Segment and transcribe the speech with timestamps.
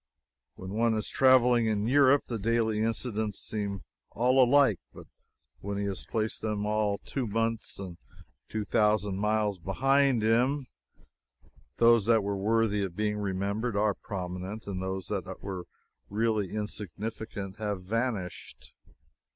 [0.55, 5.05] When one is traveling in Europe, the daily incidents seem all alike; but
[5.59, 7.99] when he has placed them all two months and
[8.49, 10.65] two thousand miles behind him,
[11.77, 15.67] those that were worthy of being remembered are prominent, and those that were
[16.09, 18.73] really insignificant have vanished.